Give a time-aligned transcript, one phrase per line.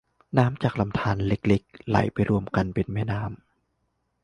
[0.37, 3.33] น้ำจากลำธารเล็กเล็กไหลไปรวมกันเป็นแม่น้ำ